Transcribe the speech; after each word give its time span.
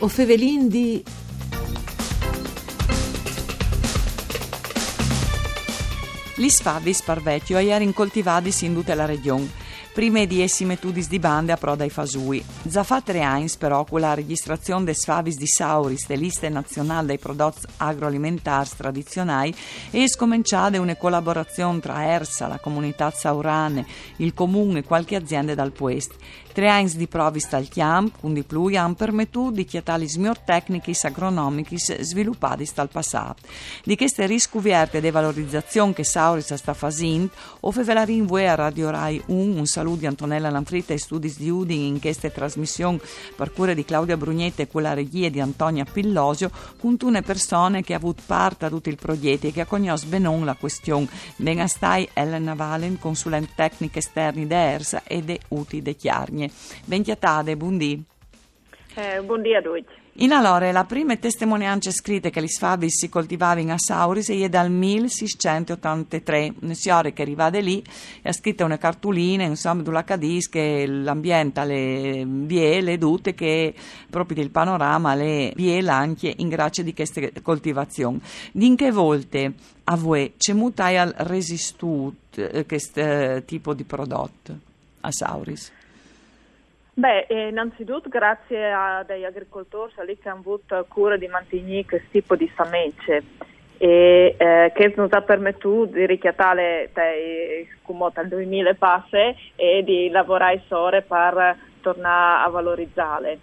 O 0.00 0.06
fevelin 0.06 0.68
di... 0.68 1.02
Gli 6.36 6.48
sfavis 6.48 7.02
parvecchio 7.02 7.58
ieri 7.58 7.82
incoltivadis 7.82 8.62
in 8.62 8.74
tutta 8.74 8.94
la 8.94 9.06
regione 9.06 9.66
prime 9.98 10.28
di 10.28 10.42
essi 10.42 10.64
metudis 10.64 11.08
di 11.08 11.18
bande 11.18 11.50
a 11.50 11.56
proda 11.56 11.82
ai 11.82 11.90
fasui. 11.90 12.40
Za 12.68 12.84
fa 12.84 13.00
tre 13.00 13.22
anni 13.22 13.50
però 13.58 13.82
con 13.82 13.98
la 13.98 14.14
registrazione 14.14 14.84
des 14.84 15.02
favis 15.02 15.36
di 15.36 15.48
Sauris 15.48 16.06
de 16.06 16.14
liste 16.14 16.48
nazionali 16.48 17.08
dei 17.08 17.18
prodotti 17.18 17.66
agroalimentari 17.78 18.68
tradizionali 18.76 19.52
e 19.90 20.08
scominciate 20.08 20.78
una 20.78 20.94
collaborazione 20.94 21.80
tra 21.80 22.04
ERSA, 22.04 22.46
la 22.46 22.60
comunità 22.60 23.10
saurane, 23.10 23.84
il 24.18 24.34
comune 24.34 24.78
e 24.78 24.84
qualche 24.84 25.16
azienda 25.16 25.56
dal 25.56 25.72
Puest. 25.72 26.14
Tre 26.52 26.68
anni 26.68 26.90
di 26.94 27.06
provis 27.06 27.52
al 27.52 27.68
chiam, 27.68 28.10
con 28.20 28.32
di 28.32 28.42
più, 28.42 28.64
hanno 28.76 28.94
permesso 28.94 29.50
di 29.50 29.64
chiatali 29.64 30.08
smior 30.08 30.38
tecnici 30.40 30.92
agronomici 31.06 31.76
sviluppati 31.78 32.68
dal 32.74 32.88
passato. 32.88 33.42
Di 33.84 33.96
queste 33.96 34.26
riscovierte 34.26 35.00
di 35.00 35.10
valorizzazione 35.10 35.92
che 35.92 36.02
Sauris 36.02 36.52
sta 36.54 36.74
facendo, 36.74 37.30
o 37.60 37.70
fevelarin 37.70 38.26
voi 38.26 38.48
a 38.48 38.56
Radio 38.56 38.90
Rai 38.90 39.22
1 39.26 39.58
un 39.58 39.66
saluto 39.66 39.87
di 39.96 40.06
Antonella 40.06 40.50
Lanfritta 40.50 40.92
e 40.92 40.98
Studis 40.98 41.38
di 41.38 41.50
Udin 41.50 41.80
in 41.80 42.00
queste 42.00 42.30
trasmissioni 42.30 43.00
per 43.36 43.52
cura 43.52 43.74
di 43.74 43.84
Claudia 43.84 44.16
Brugnetta 44.16 44.62
e 44.62 44.68
quella 44.68 44.94
regia 44.94 45.28
di 45.28 45.40
Antonia 45.40 45.84
Pillosio, 45.84 46.50
con 46.78 46.96
tune 46.96 47.22
persone 47.22 47.82
che 47.82 47.94
ha 47.94 47.96
avuto 47.96 48.22
parte 48.26 48.66
a 48.66 48.68
tutti 48.68 48.90
i 48.90 48.96
progetti 48.96 49.48
e 49.48 49.52
che 49.52 49.62
ha 49.62 49.66
conosciuto 49.66 49.76
benon 50.08 50.44
la 50.44 50.54
questione. 50.54 51.08
Ben 51.36 51.66
stai 51.68 52.08
Elena 52.12 52.54
Valen, 52.54 52.98
consulente 52.98 53.52
tecnico 53.54 53.98
esterni 53.98 54.46
de 54.46 54.54
ERSA 54.54 55.02
e 55.04 55.22
de 55.22 55.40
UTI 55.48 55.82
de 55.82 55.94
Chiarnie. 55.94 56.50
Ben 56.84 57.02
chiatade, 57.02 57.56
buondì. 57.56 58.02
Eh, 58.94 59.20
buondì 59.22 59.54
a 59.54 59.62
tutti. 59.62 60.06
In 60.20 60.32
allora, 60.32 60.72
la 60.72 60.84
prima 60.84 61.16
testimonianza 61.16 61.92
scritta 61.92 62.28
che 62.28 62.42
gli 62.42 62.48
sfavi 62.48 62.90
si 62.90 63.08
coltivavano 63.08 63.72
a 63.72 63.78
Sauris 63.78 64.30
è 64.30 64.48
dal 64.48 64.68
1683. 64.68 66.54
Un 66.62 66.74
signore 66.74 67.12
che 67.12 67.22
arriva 67.22 67.50
da 67.50 67.60
lì 67.60 67.80
ha 68.24 68.32
scritto 68.32 68.64
una 68.64 68.78
cartolina, 68.78 69.44
insomma, 69.44 69.82
dove 69.82 70.02
cadis 70.02 70.48
che 70.48 70.86
l'ambiente, 70.88 71.64
le 71.64 72.24
vie, 72.26 72.80
le 72.80 72.98
dute, 72.98 73.32
che 73.32 73.72
proprio 74.10 74.38
del 74.38 74.50
panorama, 74.50 75.14
le 75.14 75.52
vie 75.54 75.88
anche 75.88 76.34
in 76.36 76.48
grazia 76.48 76.82
di 76.82 76.94
queste 76.94 77.30
coltivazioni. 77.40 78.20
Di 78.50 78.74
che 78.74 78.90
volte 78.90 79.52
a 79.84 79.94
voi 79.94 80.32
c'è 80.36 80.52
mutai 80.52 80.98
al 80.98 81.14
resistut 81.16 82.36
eh, 82.38 82.66
questo 82.66 82.98
eh, 82.98 83.44
tipo 83.46 83.72
di 83.72 83.84
prodotto 83.84 84.58
a 85.02 85.12
Sauris? 85.12 85.70
Beh, 86.98 87.26
innanzitutto 87.28 88.08
grazie 88.08 88.72
agli 88.72 89.22
agricoltori 89.22 89.92
che 90.20 90.28
hanno 90.28 90.40
avuto 90.40 90.84
cura 90.88 91.16
di 91.16 91.28
mantenere 91.28 91.84
questo 91.84 92.08
tipo 92.10 92.34
di 92.34 92.50
semence 92.56 93.22
e 93.78 94.34
eh, 94.36 94.72
che 94.74 94.92
ci 94.92 95.00
ha 95.08 95.22
permesso 95.22 95.84
di 95.84 96.06
richiatare 96.06 96.90
dal 96.92 98.26
2000 98.26 98.74
passe 98.74 99.36
e 99.54 99.84
di 99.84 100.08
lavorare 100.08 100.64
sore 100.66 101.02
per 101.02 101.56
tornare 101.82 102.44
a 102.44 102.50
valorizzare. 102.50 103.38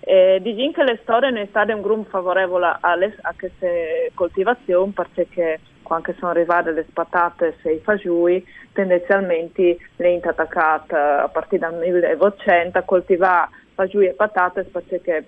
Eh, 0.00 0.40
diciamo 0.42 0.72
che 0.72 0.84
le 0.84 0.98
storie 1.00 1.30
non 1.30 1.40
è 1.40 1.46
stato 1.46 1.74
un 1.74 1.80
gruppo 1.80 2.10
favorevole 2.10 2.76
alle, 2.78 3.16
a 3.22 3.34
queste 3.34 4.10
coltivazioni 4.12 4.92
perché 4.92 5.60
quando 5.88 6.14
sono 6.18 6.30
arrivate 6.30 6.70
le 6.70 6.86
patate 6.92 7.56
e 7.62 7.72
i 7.72 7.80
fagioli, 7.80 8.46
tendenzialmente 8.72 9.78
le 9.96 10.20
attaccate 10.22 10.94
a 10.94 11.28
partire 11.32 11.68
dal 11.68 11.78
1900 11.78 12.78
a 12.78 12.82
coltivare 12.82 13.48
fagioli 13.74 14.06
e 14.06 14.12
patate 14.12 14.64
perché 14.64 15.24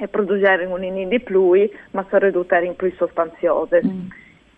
e 0.00 0.08
produrre 0.08 0.64
un 0.64 1.08
di 1.08 1.20
più, 1.20 1.52
ma 1.90 2.06
sono 2.08 2.26
ridotte 2.26 2.56
in 2.58 2.76
più 2.76 2.92
sostanziose. 2.96 3.80
Mm. 3.84 4.08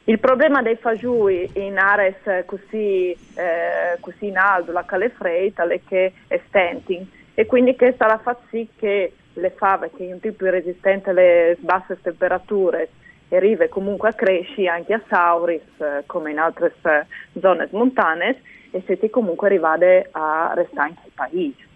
Il 0.04 0.18
problema 0.18 0.62
dei 0.62 0.76
fagioli 0.76 1.50
in 1.54 1.78
aree 1.78 2.44
così, 2.44 3.10
eh, 3.34 3.96
così 4.00 4.26
in 4.26 4.36
alto, 4.36 4.72
la 4.72 4.84
calefreita, 4.84 5.66
è 5.66 5.80
che 5.86 6.12
è 6.26 6.40
stenting 6.48 7.06
e 7.34 7.46
quindi 7.46 7.76
questa 7.76 8.06
la 8.06 8.18
fa 8.18 8.36
sì 8.50 8.68
che 8.76 9.12
le 9.32 9.50
fave, 9.50 9.90
che 9.96 10.08
è 10.08 10.12
un 10.12 10.20
tipo 10.20 10.48
resistente 10.50 11.10
alle 11.10 11.56
basse 11.60 11.98
temperature, 12.02 12.90
e 13.30 13.36
arriva 13.36 13.68
comunque 13.68 14.08
a 14.08 14.12
crescere 14.12 14.68
anche 14.68 14.92
a 14.92 15.00
Sauris, 15.08 15.62
eh, 15.78 16.02
come 16.06 16.32
in 16.32 16.38
altre 16.38 16.74
eh, 16.82 17.06
zone 17.40 17.68
montane, 17.70 18.42
e 18.72 18.82
siete 18.84 19.08
comunque 19.08 19.46
arrivati 19.46 20.08
a 20.10 20.52
restare 20.54 20.88
anche 20.88 21.02
il 21.06 21.12
paese. 21.14 21.68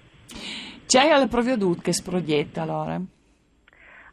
C'è 0.86 1.08
al 1.08 1.28
proviodut 1.28 1.80
che 1.80 1.92
sproietta 1.92 2.62
allora? 2.62 3.00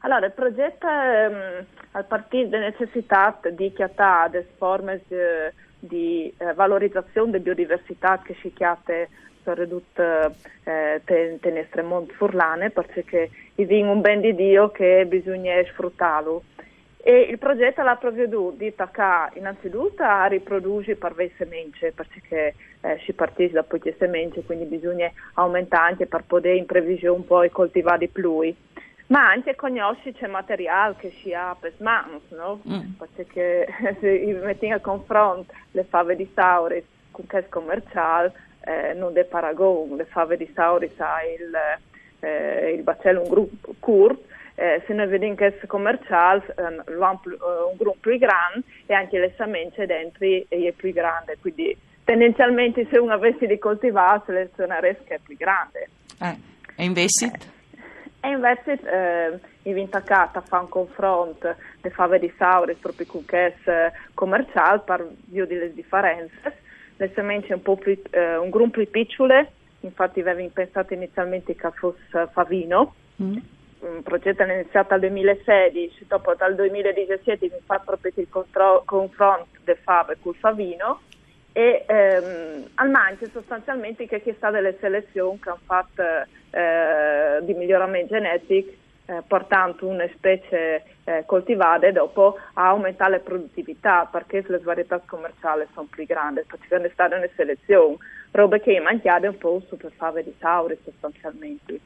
Allora, 0.04 0.26
il 0.26 0.32
progetto 0.32 0.88
ehm, 0.88 1.66
a 1.92 2.04
partire 2.04 2.50
da 2.50 2.60
necessità 2.60 3.40
di 3.52 3.74
chiatare 3.74 4.48
forme 4.58 5.02
eh, 5.10 5.54
di 5.80 6.32
eh, 6.38 6.54
valorizzazione 6.54 7.32
della 7.32 7.44
biodiversità 7.44 8.22
che 8.24 8.36
si 8.42 8.54
chiate 8.54 9.10
ridotte 9.44 10.36
eh, 10.64 11.02
tenestre 11.40 11.82
mont 11.82 12.12
furlane 12.14 12.70
perché 12.70 13.32
vi 13.56 13.82
un 13.82 14.00
ben 14.00 14.22
di 14.22 14.36
Dio 14.36 14.70
che 14.70 15.06
bisogna 15.08 15.54
sfruttarlo 15.64 16.44
e 17.04 17.22
il 17.22 17.40
progetto 17.40 17.82
l'ha 17.82 17.96
provveduto 17.96 18.58
di 18.58 18.68
attaccare 18.68 19.40
innanzitutto 19.40 20.04
a 20.04 20.28
riprodurre 20.28 20.96
le 21.16 21.32
semence 21.36 21.92
perché 21.94 22.54
eh, 22.82 23.00
si 23.04 23.14
partisce 23.14 23.54
da 23.54 23.64
poche 23.64 23.96
semence 23.98 24.44
quindi 24.44 24.66
bisogna 24.66 25.12
aumentare 25.34 25.90
anche 25.90 26.06
per 26.06 26.24
poter 26.28 26.56
in 26.56 26.68
previsione 26.68 27.24
poi 27.24 27.50
coltivare 27.50 27.98
di 28.00 28.08
più 28.08 28.54
ma 29.08 29.30
anche 29.30 29.56
conoscere 29.56 30.16
il 30.20 30.30
materiale 30.30 30.96
che 31.00 31.12
si 31.22 31.34
ha 31.34 31.56
per 31.60 31.74
mano 31.78 32.22
no? 32.30 32.62
mm. 32.70 32.92
perché 33.16 33.68
se 34.00 34.40
metti 34.40 34.70
a 34.70 34.80
confronto 34.80 35.52
le 35.72 35.84
fave 35.86 36.16
di 36.16 36.30
Sauris 36.36 36.84
con 37.10 37.26
che 37.26 37.50
commerciale 37.50 38.32
eh, 38.64 38.94
non 38.94 39.18
è 39.18 39.24
paragone 39.24 39.96
le 39.96 40.06
fave 40.06 40.38
di 40.38 40.50
Sauris 40.54 41.00
ha 41.00 41.18
il, 41.24 41.52
eh, 42.22 42.74
il 42.78 43.28
gruppo 43.28 43.76
corto 43.80 44.30
eh, 44.56 44.84
se 44.86 44.94
noi 44.94 45.08
vediamo 45.08 45.36
che 45.36 45.58
è 45.58 45.66
commerciale, 45.66 46.44
eh, 46.56 46.96
un 46.96 47.76
gruppo 47.78 47.98
più 48.00 48.18
grande 48.18 48.64
e 48.86 48.94
anche 48.94 49.18
le 49.18 49.34
semence 49.36 49.86
dentro 49.86 50.26
è 50.26 50.72
più 50.76 50.94
grande, 50.94 51.38
quindi 51.40 51.76
tendenzialmente 52.04 52.86
se 52.92 53.00
uno 53.00 53.14
avesse 53.14 53.48
di 53.48 53.58
coltivare 53.58 54.22
selezionare 54.26 55.02
che 55.04 55.16
è 55.16 55.20
più 55.20 55.36
grande. 55.36 55.90
Eh, 56.20 56.38
e 56.76 56.84
invece? 56.84 57.32
E 58.20 58.30
invece 58.30 58.80
eh, 58.84 59.40
in 59.64 59.74
Vintacata 59.74 60.42
fa 60.42 60.60
un 60.60 60.70
confronto 60.70 61.56
di 61.82 61.90
fave 61.90 62.20
di 62.20 62.32
saure 62.38 62.76
proprio 62.76 63.08
con 63.08 63.26
che 63.26 63.56
è 63.64 63.92
commerciale 64.14 64.82
per 64.86 65.08
via 65.26 65.46
delle 65.46 65.74
differenze. 65.74 66.60
Le 66.98 67.12
semence 67.16 67.52
un, 67.52 67.64
po 67.64 67.78
più, 67.78 68.00
eh, 68.12 68.38
un 68.38 68.52
gruppo 68.52 68.78
più 68.78 68.90
piccole, 68.92 69.54
infatti 69.86 70.20
avevo 70.22 70.50
pensato 70.54 70.94
inizialmente 70.94 71.56
che 71.56 71.72
fosse 71.72 72.28
favino, 72.32 72.94
mm. 73.22 73.38
Un 73.82 74.04
progetto 74.04 74.44
è 74.44 74.54
iniziato 74.54 74.92
nel 74.92 75.10
2016, 75.10 76.06
dopo 76.08 76.36
dal 76.36 76.54
2017 76.54 77.50
mi 77.52 77.62
fa 77.66 77.80
proprio 77.80 78.12
il 78.14 78.30
contro- 78.30 78.84
confronto 78.86 79.58
del 79.64 79.78
Fave 79.78 80.18
col 80.22 80.36
Favino 80.36 81.02
e 81.52 81.84
ehm, 81.88 82.68
al 82.76 82.90
Manche 82.92 83.28
sostanzialmente 83.32 84.06
che 84.06 84.22
è 84.24 84.34
state 84.38 84.62
le 84.62 84.78
selezioni 84.80 85.40
che 85.40 85.50
hanno 85.50 85.60
fatto 85.66 86.04
eh, 86.04 87.44
di 87.44 87.54
miglioramento 87.56 88.14
genetico 88.14 88.72
eh, 89.08 89.24
portando 89.28 89.88
una 89.88 90.08
specie 90.14 90.84
eh, 91.04 91.24
coltivata 91.26 91.88
e 91.88 91.92
dopo 91.92 92.38
a 92.54 92.68
aumentare 92.68 93.12
la 93.12 93.20
produttività 93.20 94.08
perché 94.10 94.44
le 94.48 94.60
varietà 94.60 95.02
commerciali 95.06 95.66
sono 95.74 95.88
più 95.90 96.06
grandi, 96.06 96.44
perché 96.48 96.76
è 96.76 96.90
stata 96.94 97.18
una 97.18 97.28
selezione, 97.36 97.98
robe 98.32 98.62
che 98.62 98.80
mancate 98.80 99.28
un 99.28 99.38
po' 99.38 99.62
per 99.78 99.92
fave 99.96 100.24
di 100.24 100.34
Tauri 100.38 100.78
sostanzialmente. 100.84 101.80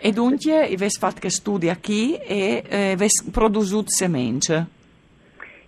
E 0.00 0.12
dunque 0.12 0.62
avete 0.62 0.88
fatto 0.90 1.18
che 1.20 1.30
studi 1.30 1.72
qui 1.82 2.16
e 2.16 2.62
eh, 2.68 2.92
avete 2.92 3.30
prodotto 3.32 3.88
semence? 3.88 4.66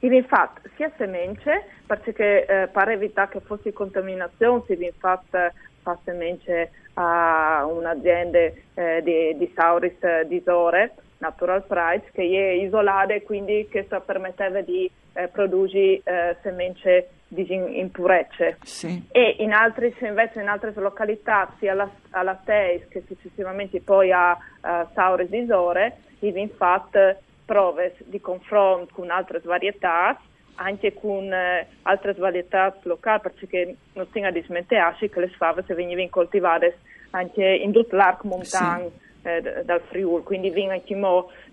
Infatti, 0.00 0.70
sia 0.76 0.90
semence, 0.96 1.64
perché 1.84 2.46
eh, 2.46 2.68
per 2.68 2.88
evitare 2.88 3.30
che 3.32 3.40
fosse 3.40 3.72
contaminazione, 3.72 4.62
si 4.66 4.72
è 4.72 4.92
fatta 4.96 5.52
fa 5.82 5.98
semence 6.04 6.70
a 6.94 7.66
un'azienda 7.66 8.38
eh, 8.38 9.02
di, 9.02 9.36
di 9.36 9.52
Sauris 9.54 10.02
eh, 10.02 10.26
di 10.26 10.42
Zore, 10.44 10.94
Natural 11.18 11.64
Price, 11.66 12.10
che 12.12 12.22
è 12.22 12.62
isolata 12.62 13.14
e 13.14 13.22
quindi 13.22 13.66
che 13.70 13.86
permetteva 14.04 14.60
di 14.60 14.90
eh, 15.12 15.28
produrre 15.28 16.00
eh, 16.02 16.36
semence 16.42 17.08
di 17.32 17.46
impurezze. 17.78 18.58
Sì. 18.62 19.02
E 19.12 19.36
in 19.38 19.52
altri, 19.52 19.94
invece 20.00 20.40
in 20.40 20.48
altre 20.48 20.72
località, 20.74 21.52
sia 21.58 21.72
alla, 21.72 21.88
alla 22.10 22.40
Teis 22.44 22.88
che 22.88 23.04
successivamente 23.06 23.80
poi 23.80 24.10
a 24.10 24.32
uh, 24.32 24.86
Saures 24.92 25.28
di 25.28 25.46
Zore, 25.46 25.98
infatti 26.20 26.98
prove 27.44 27.94
di 28.04 28.20
confronto 28.20 28.92
con 28.94 29.10
altre 29.10 29.40
varietà, 29.42 30.20
anche 30.56 30.92
con 30.92 31.32
eh, 31.32 31.66
altre 31.82 32.12
varietà 32.14 32.76
locali, 32.82 33.20
perché 33.22 33.76
non 33.94 34.06
si 34.12 34.20
ha 34.20 34.30
dismenteato 34.30 35.06
che 35.08 35.20
le 35.20 35.28
fave 35.28 35.62
venivano 35.68 36.08
coltivate 36.10 36.78
anche 37.10 37.44
in 37.44 37.72
tutto 37.72 37.96
l'arco 37.96 38.28
montano. 38.28 38.90
Sì 38.90 39.08
eh, 39.22 39.62
dal 39.64 39.82
Friul, 39.88 40.22
quindi 40.22 40.50
vengono 40.50 40.74
anche 40.74 40.94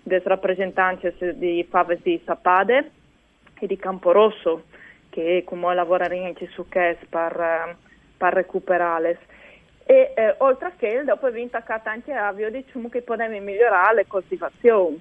delle 0.02 0.22
rappresentanze 0.24 1.14
di 1.36 1.66
Faves 1.68 2.00
di 2.02 2.20
Sapade 2.24 2.90
e 3.58 3.66
di 3.66 3.76
Camporosso, 3.76 4.64
che 5.10 5.42
come 5.44 5.74
lavorano 5.74 6.24
anche 6.24 6.48
su 6.48 6.66
CES 6.68 6.98
per, 7.08 7.76
per 8.16 8.32
recuperare. 8.32 9.18
E 9.84 10.12
eh, 10.14 10.34
oltre 10.38 10.72
che, 10.76 11.02
dopo 11.04 11.28
è 11.28 11.42
attaccata 11.42 11.90
anche 11.90 12.12
a 12.12 12.30
Vio, 12.32 12.50
diciamo 12.50 12.88
che 12.88 13.02
possiamo 13.02 13.38
migliorare 13.40 13.94
le 13.94 14.06
coltivazioni 14.06 15.00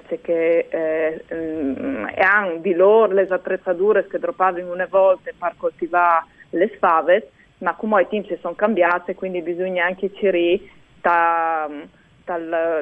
perché 0.00 0.68
eh, 0.68 1.24
mm, 1.34 2.06
hanno 2.16 2.56
di 2.58 2.72
loro 2.72 3.12
le 3.12 3.26
attrezzature 3.28 4.06
che 4.06 4.18
trovavano 4.18 4.72
una 4.72 4.86
volta 4.86 5.30
per 5.38 5.54
coltivare 5.58 6.24
le 6.50 6.72
sfave, 6.76 7.30
ma 7.58 7.74
come 7.74 8.02
i 8.02 8.08
tempi 8.08 8.38
sono 8.40 8.54
cambiati, 8.54 9.14
quindi 9.14 9.42
bisogna 9.42 9.84
anche 9.84 10.10
cercare 10.14 11.88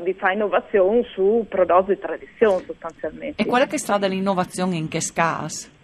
di 0.02 0.14
fare 0.14 0.34
innovazione 0.34 1.02
su 1.12 1.46
prodotti 1.48 1.94
di 1.94 1.98
tradizione 1.98 2.62
sostanzialmente. 2.64 3.42
E 3.42 3.46
qual 3.46 3.62
è 3.62 3.66
che 3.66 3.76
è 3.76 3.78
stata 3.78 4.06
l'innovazione 4.06 4.76
in 4.76 4.88
che 4.88 5.00
caso? 5.12 5.78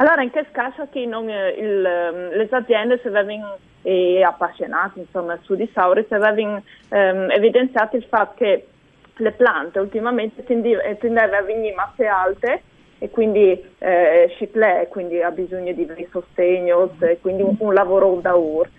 Allora, 0.00 0.22
in 0.22 0.30
che 0.30 0.46
caso 0.50 0.88
che 0.90 1.04
non, 1.04 1.28
eh, 1.28 1.50
il, 1.50 1.84
ehm, 1.84 2.30
le 2.30 2.48
aziende 2.50 2.98
si 3.00 3.08
avevano 3.08 3.58
eh, 3.82 4.22
appassionate 4.22 4.98
insomma, 4.98 5.38
su 5.42 5.54
di 5.54 5.68
Sauri, 5.74 6.06
si 6.08 6.14
avevano 6.14 6.62
ehm, 6.88 7.30
evidenziato 7.30 7.96
il 7.96 8.04
fatto 8.04 8.32
che 8.36 8.66
le 9.14 9.32
piante 9.32 9.78
ultimamente 9.78 10.42
eh, 10.42 10.96
tendevano 10.98 11.36
a 11.36 11.42
venire 11.42 11.74
masse 11.74 12.06
alte 12.06 12.62
e 12.98 13.10
quindi 13.10 13.62
eh, 13.76 14.32
Chiplè 14.38 14.88
quindi 14.88 15.20
ha 15.20 15.30
bisogno 15.30 15.74
di 15.74 15.86
sostegno, 16.10 16.96
quindi 17.20 17.42
un, 17.42 17.56
un, 17.58 17.74
lavoro 17.74 18.20
da 18.22 18.34
ur. 18.34 18.70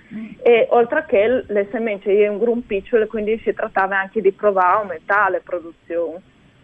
E 0.42 0.68
oltre 0.72 1.06
che 1.08 1.44
le 1.46 1.68
semence 1.72 2.12
è 2.12 2.28
un 2.28 2.40
gruppo 2.40 2.64
piccolo, 2.66 3.06
quindi 3.06 3.40
si 3.44 3.54
trattava 3.54 4.00
anche 4.00 4.22
di 4.22 4.32
provare 4.32 4.68
a 4.68 4.80
aumentare 4.80 5.32
le 5.34 5.42
produzioni. 5.42 6.18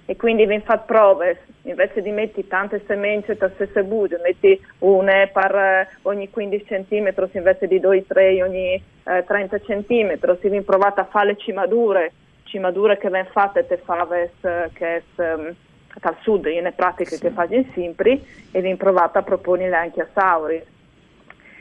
E 0.10 0.16
quindi 0.16 0.46
vi 0.46 0.60
fate 0.62 0.86
prove, 0.86 1.42
invece 1.64 2.02
di 2.02 2.12
mettere 2.12 2.48
tante 2.48 2.82
semence 2.88 3.36
per 3.36 3.52
stesse 3.56 3.84
bugie, 3.84 4.20
metti 4.24 4.60
una 4.80 5.28
per 5.28 5.54
eh, 5.54 5.88
ogni 6.04 6.30
15 6.30 6.64
cm, 6.64 7.14
invece 7.34 7.68
di 7.68 7.80
2-3 7.80 8.42
ogni 8.42 8.82
eh, 9.04 9.24
30 9.28 9.60
cm, 9.60 10.40
si 10.40 10.48
vi 10.48 10.62
provate 10.62 11.02
a 11.02 11.06
fare 11.06 11.28
le 11.28 11.38
cimadure 11.38 12.12
cimadure 12.48 12.98
che 12.98 13.10
vengono 13.10 13.34
fatte 13.34 13.68
te 13.68 13.78
faves 13.78 14.32
che 14.74 15.04
um, 15.16 15.54
dal 16.00 16.16
sud 16.22 16.46
in 16.46 16.64
le 16.64 16.72
pratiche 16.72 17.16
sì. 17.16 17.22
che 17.22 17.32
fanno 17.32 17.64
sempre 17.74 18.22
e 18.52 18.62
vi 18.62 18.76
provate 18.76 19.20
a 19.20 19.24
proporle 19.24 19.74
anche 19.76 20.02
a 20.02 20.08
Sauri 20.14 20.64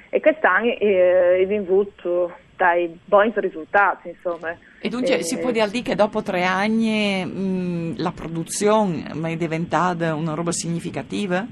e 0.08 0.20
quest'anno 0.20 0.72
eh, 0.78 1.44
vi 1.46 1.56
avuto 1.56 2.32
dai 2.56 2.98
buoni 3.04 3.32
risultati 3.36 4.08
insomma 4.08 4.56
e 4.86 4.88
dunque 4.88 5.18
eh, 5.18 5.22
si 5.22 5.38
può 5.38 5.50
dire 5.50 5.68
che 5.82 5.94
dopo 5.94 6.22
tre 6.22 6.44
anni 6.44 7.24
mh, 7.24 7.94
la 7.96 8.12
produzione 8.12 9.04
è 9.04 9.36
diventata 9.36 10.14
una 10.14 10.34
roba 10.34 10.52
significativa? 10.52 11.44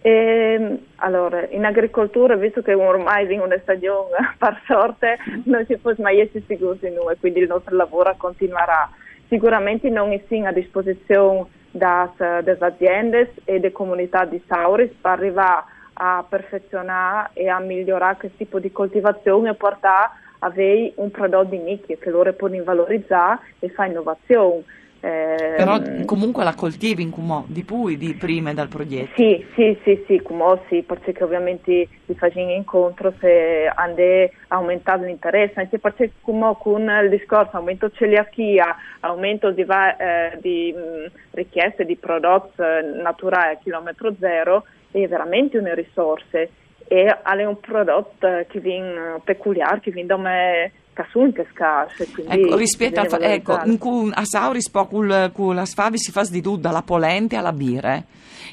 E, 0.00 0.10
ehm, 0.10 0.78
allora, 0.96 1.46
in 1.50 1.64
agricoltura, 1.64 2.36
visto 2.36 2.62
che 2.62 2.72
ormai 2.72 3.30
in 3.30 3.40
una 3.40 3.58
stagione 3.60 4.16
per 4.38 4.62
sorte, 4.66 5.18
non 5.44 5.66
ci 5.66 5.76
fosse 5.76 6.00
mai 6.00 6.20
essere 6.20 6.44
sicuri 6.46 6.78
di 6.80 6.94
noi, 6.94 7.16
quindi 7.18 7.40
il 7.40 7.48
nostro 7.48 7.76
lavoro 7.76 8.14
continuerà. 8.16 8.88
Sicuramente 9.28 9.90
non 9.90 10.12
è 10.12 10.38
a 10.46 10.52
disposizione 10.52 11.46
delle 11.70 12.56
aziende 12.58 13.34
e 13.44 13.60
delle 13.60 13.72
comunità 13.72 14.24
di 14.24 14.42
Sauris 14.48 14.90
per 15.00 15.10
arrivare 15.12 15.64
a 16.02 16.24
perfezionare 16.26 17.30
e 17.34 17.48
a 17.48 17.58
migliorare 17.58 18.16
questo 18.16 18.38
tipo 18.38 18.58
di 18.58 18.72
coltivazione 18.72 19.50
e 19.50 19.54
portare 19.54 20.10
a 20.38 20.46
avere 20.46 20.92
un 20.96 21.10
prodotto 21.10 21.50
di 21.50 21.58
nicchia 21.58 21.96
che 21.98 22.08
loro 22.08 22.32
possono 22.32 22.64
valorizzare 22.64 23.40
e 23.58 23.68
fare 23.68 23.90
innovazione. 23.90 24.62
Eh, 25.02 25.54
Però 25.56 25.78
comunque 26.04 26.44
la 26.44 26.54
coltivi 26.54 27.02
in 27.02 27.10
Cumò 27.10 27.44
di 27.46 27.64
Pui 27.64 27.96
di 27.96 28.14
prima 28.14 28.52
dal 28.52 28.68
progetto? 28.68 29.12
Sì, 29.16 29.44
sì, 29.54 29.78
sì, 29.82 30.04
sì, 30.06 30.20
Cumò 30.20 30.58
sì, 30.68 30.82
perché 30.82 31.14
ovviamente 31.22 31.88
si 32.06 32.14
facciamo 32.14 32.50
incontro 32.50 33.12
se 33.18 33.70
hanno 33.74 34.28
aumentato 34.48 35.04
l'interesse, 35.04 35.60
anche 35.60 35.78
perché 35.78 36.12
Cumò 36.20 36.54
con 36.56 36.82
il 37.02 37.10
discorso 37.10 37.56
aumento 37.56 37.90
celiachia, 37.90 38.76
aumento 39.00 39.50
di, 39.50 39.62
eh, 39.62 40.38
di 40.40 40.74
mh, 40.74 41.10
richieste 41.32 41.84
di 41.84 41.96
prodotti 41.96 42.62
naturali 43.02 43.54
a 43.54 43.58
chilometro 43.58 44.14
zero, 44.18 44.64
è 44.90 45.06
veramente 45.06 45.58
una 45.58 45.74
risorsa 45.74 46.38
e 46.38 46.50
è 46.88 47.44
un 47.44 47.60
prodotto 47.60 48.26
che 48.48 48.58
viene 48.58 49.20
peculiare, 49.22 49.80
che 49.80 49.90
viene 49.90 50.08
da 50.08 50.16
me 50.16 50.72
cassun 50.92 51.32
che 51.32 51.46
scarse. 51.52 52.08
Ecco, 52.28 52.56
rispetto 52.56 53.00
al 53.00 53.22
ecco, 53.22 53.60
in 53.64 53.78
cui 53.78 54.10
a 54.12 54.24
Sauris 54.24 54.70
con 54.70 55.54
la 55.54 55.64
sfavi 55.64 55.98
si 55.98 56.10
fa 56.10 56.22
di 56.28 56.42
tutto, 56.42 56.58
dalla 56.58 56.82
polente 56.82 57.36
alla 57.36 57.52
birra. 57.52 58.02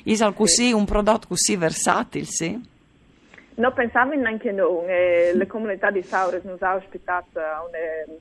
Isal 0.04 0.34
così, 0.34 0.68
sì. 0.68 0.72
un 0.72 0.86
prodotto 0.86 1.28
così 1.28 1.56
versatile, 1.56 2.25
sì? 2.25 2.75
Non 3.56 3.74
pensavo 3.74 4.13
neanche 4.13 4.51
noi, 4.51 4.86
eh, 4.88 5.31
le 5.33 5.48
comunità 5.48 5.90
di 5.90 6.04
Sauris 6.04 6.44
non 6.44 6.57
hanno 6.60 6.75
ospitato 6.75 7.40
a 7.40 7.66
una, 7.68 8.19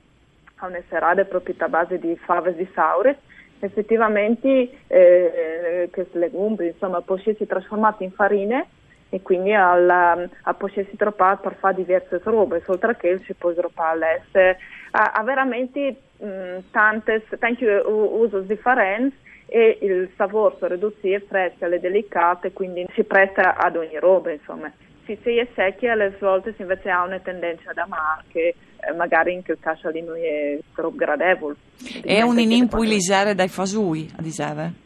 a 0.55 0.65
una 0.65 0.81
serata 0.89 1.23
proprio 1.25 1.53
a 1.59 1.67
base 1.67 1.99
di 1.99 2.17
fave 2.25 2.55
di 2.55 2.67
Sauris 2.73 3.15
effettivamente 3.59 4.69
eh, 4.87 5.89
queste 5.91 6.17
legumbre 6.19 6.67
insomma 6.67 7.01
possono 7.01 7.31
essere 7.31 7.47
trasformate 7.47 8.03
in 8.03 8.11
farine 8.11 8.67
e 9.09 9.21
quindi 9.21 9.53
al, 9.53 9.89
a 9.89 10.53
potersi 10.53 10.95
trovare 10.95 11.39
per 11.41 11.55
fare 11.55 11.75
diverse 11.75 12.19
robe, 12.23 12.61
oltre 12.67 12.97
che 12.97 13.19
si 13.25 13.33
può 13.33 13.53
trovare 13.53 14.21
all'est. 14.31 14.59
Ha, 14.91 15.23
veramente 15.23 15.95
mh, 16.17 16.71
tante, 16.71 17.25
tanti 17.39 17.65
usi 17.65 18.45
differenti 18.45 19.15
e 19.45 19.77
il 19.81 20.09
sapore 20.17 20.55
ridotto 20.59 21.07
è 21.07 21.21
fresco 21.25 21.65
e 21.65 21.79
delicate, 21.79 22.51
quindi 22.51 22.85
si 22.93 23.03
presta 23.03 23.55
ad 23.55 23.75
ogni 23.77 23.97
roba, 23.97 24.31
insomma. 24.31 24.71
Se 25.07 25.17
si 25.23 25.37
è 25.37 25.47
secchi 25.55 25.87
alle 25.87 26.13
volte 26.19 26.53
si 26.55 26.63
invece 26.63 26.89
ha 26.89 27.03
una 27.03 27.19
tendenza 27.19 27.69
ad 27.69 27.77
amare 27.77 28.23
che 28.27 28.55
eh, 28.81 28.91
magari 28.93 29.31
in 29.31 29.41
quel 29.41 29.57
caso 29.57 29.87
lì 29.89 30.01
non 30.01 30.17
è 30.17 30.59
troppo 30.75 30.97
gradevole. 30.97 31.55
È 32.03 32.21
un 32.21 32.37
inimpulisare 32.37 33.33
dai 33.33 33.47
fasui, 33.47 34.11
a 34.17 34.21
diseve? 34.21 34.85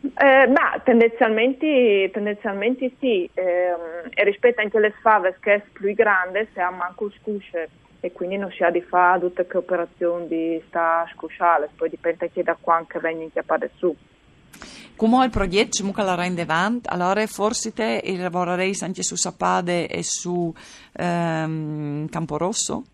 Eh, 0.00 0.46
ma 0.46 0.80
tendenzialmente, 0.82 2.10
tendenzialmente 2.14 2.92
sì, 2.98 3.28
eh, 3.34 3.74
e 4.14 4.24
rispetto 4.24 4.62
anche 4.62 4.78
alle 4.78 4.94
fave 5.02 5.36
che 5.38 5.54
è 5.54 5.62
più 5.70 5.92
grande, 5.92 6.48
si 6.54 6.60
ha 6.60 6.70
manco 6.70 7.10
scusce 7.20 7.68
e 8.00 8.12
quindi 8.12 8.38
non 8.38 8.50
si 8.52 8.62
ha 8.62 8.70
di 8.70 8.80
fare 8.80 9.20
tutte 9.20 9.46
le 9.46 9.58
operazioni 9.58 10.28
di 10.28 10.62
sta 10.68 11.06
scusciale, 11.12 11.68
poi 11.76 11.90
dipende 11.90 12.24
anche 12.24 12.42
da 12.42 12.56
quanto 12.58 12.98
vengono 13.00 13.24
inchiappate 13.24 13.70
su. 13.76 13.94
Come 14.96 15.24
il 15.26 15.30
progetto 15.30 15.76
comunque 15.78 16.02
la 16.02 16.14
rende 16.14 16.42
avanti, 16.42 16.88
allora 16.90 17.26
forse 17.26 17.74
te 17.74 18.00
lavorerei 18.16 18.74
anche 18.80 19.02
su 19.02 19.14
Sapade 19.14 19.88
e 19.88 20.02
su 20.02 20.52
ehm, 20.94 22.08
Camporosso? 22.08 22.84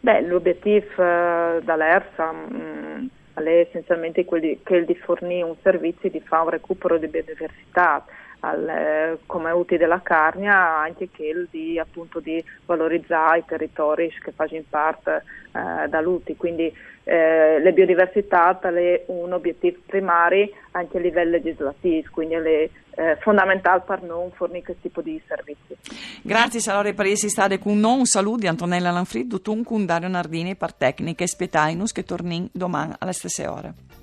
Beh, 0.00 0.20
l'obiettivo 0.20 0.84
dall'ERSA 0.94 2.32
mh, 2.32 2.54
mm, 2.54 3.06
è 3.32 3.66
essenzialmente 3.66 4.26
quello 4.26 4.58
di 4.84 4.94
fornire 4.94 5.42
un 5.42 5.56
servizio 5.62 6.10
di 6.10 6.20
fare 6.20 6.42
un 6.42 6.50
recupero 6.50 6.98
di 6.98 7.08
biodiversità 7.08 8.04
al, 8.40 8.68
eh, 8.68 9.18
come 9.24 9.50
utili 9.52 9.78
della 9.78 10.02
Carnia, 10.02 10.78
anche 10.78 11.08
quello 11.08 11.46
di, 11.50 11.78
appunto, 11.78 12.20
di 12.20 12.44
valorizzare 12.66 13.38
i 13.38 13.44
territori 13.46 14.12
che 14.22 14.32
fanno 14.32 14.62
parte 14.68 15.24
eh, 15.52 15.88
da 15.88 16.00
lutti. 16.00 16.36
Quindi 16.36 16.72
eh, 17.08 17.60
la 17.62 17.70
biodiversità 17.70 18.58
è 18.58 19.04
un 19.06 19.32
obiettivo 19.32 19.78
primario 19.86 20.50
anche 20.72 20.96
a 20.96 21.00
livello 21.00 21.30
legislativo, 21.30 22.08
quindi 22.10 22.34
è 22.34 22.68
eh, 22.96 23.16
fondamentale 23.20 23.82
per 23.86 24.02
noi 24.02 24.30
fornire 24.34 24.64
questo 24.64 24.82
tipo 24.82 25.02
di 25.02 25.20
servizi. 25.28 25.76
Grazie 26.22 26.58
Salore 26.58 26.94
per 26.94 27.06
essere 27.06 27.30
state 27.30 27.60
con 27.60 27.78
noi, 27.78 27.98
un 27.98 28.06
saluto 28.06 28.38
di 28.38 28.48
Antonella 28.48 28.90
Lanfrid, 28.90 29.28
Dutun 29.28 29.86
Dario 29.86 30.08
Nardini 30.08 30.56
per 30.56 30.74
Tecniche 30.74 31.28
Spietainus 31.28 31.92
che 31.92 32.02
torni 32.02 32.48
domani 32.52 32.94
alle 32.98 33.12
stesse 33.12 33.46
ore. 33.46 33.95